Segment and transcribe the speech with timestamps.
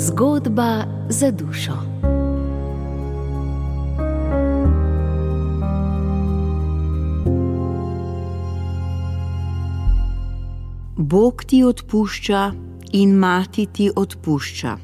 [0.00, 1.72] Zgodba za dušo.
[10.96, 12.52] Bog ti odpušča
[12.92, 14.76] in mati ti odpušča.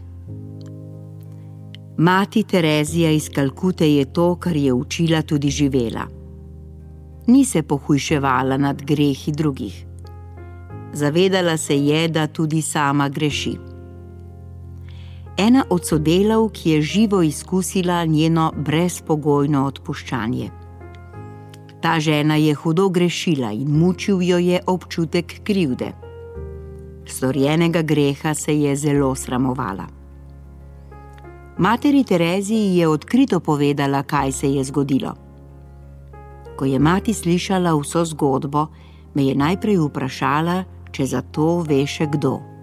[1.99, 6.07] Mati Terezija iz Kalkute je to, kar je učila tudi živela.
[7.27, 9.87] Ni se pohujševala nad grehi drugih.
[10.93, 13.74] Zavedala se je, da tudi sama greši.
[15.37, 20.51] Ena od sodelavk je živo izkusila njeno brezpogojno odpuščanje.
[21.81, 25.93] Ta žena je hudo grešila in mučil jo je občutek krivde.
[27.07, 29.87] Storjenega greha se je zelo sramovala.
[31.59, 35.15] Materi Tereziji je odkrito povedala, kaj se je zgodilo.
[36.57, 38.67] Ko je mati slišala vso zgodbo,
[39.15, 42.54] me je najprej vprašala, če za to ve še kdo.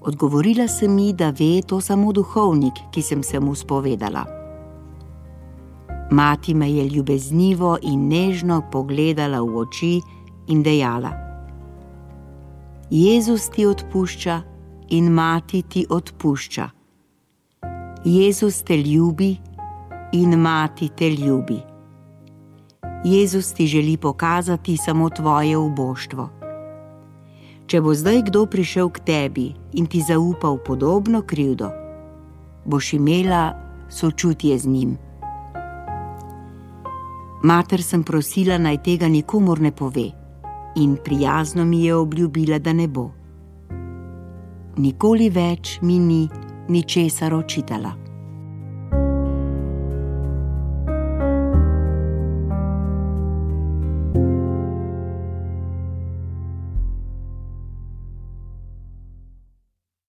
[0.00, 4.24] Odgovorila sem mi, da ve to samo duhovnik, ki sem se mu spovedala.
[6.10, 10.00] Mati me je ljubeznivo in nežno pogledala v oči
[10.48, 11.12] in dejala:
[12.90, 14.40] Jezus ti odpušča
[14.88, 16.70] in mati ti odpušča.
[18.04, 19.36] Jezus te ljubi
[20.12, 21.60] in mati te ljubi.
[23.04, 26.39] Jezus ti želi pokazati samo tvoje uboštvo.
[27.70, 29.44] Če bo zdaj kdo prišel k tebi
[29.78, 31.68] in ti zaupal podobno krivdo,
[32.66, 33.54] boš imela
[33.86, 34.96] sočutje z njim.
[37.46, 40.08] Mater sem prosila naj tega nikomor ne pove,
[40.82, 43.06] in prijazno mi je obljubila, da ne bo.
[44.76, 46.28] Nikoli več mi ni
[46.68, 47.99] ničesar očitala.